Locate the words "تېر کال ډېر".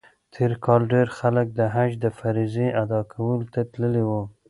0.33-1.07